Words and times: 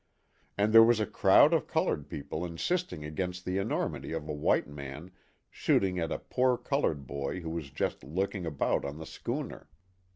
and 0.57 0.73
there 0.73 0.81
was 0.81 0.99
a 0.99 1.05
crowd 1.05 1.53
of 1.53 1.67
colored 1.67 2.09
people 2.09 2.43
insisting 2.43 3.05
against 3.05 3.45
the 3.45 3.59
enormity 3.59 4.13
of 4.13 4.27
a 4.27 4.33
white 4.33 4.67
man 4.67 5.11
shooting 5.51 5.99
at" 5.99 6.11
a 6.11 6.17
poor 6.17 6.57
colored 6.57 7.05
boy 7.05 7.39
who 7.41 7.51
was 7.51 7.69
just 7.69 8.03
looking 8.03 8.43
about 8.43 8.83
on 8.83 8.97
the 8.97 9.05
schooner." 9.05 9.69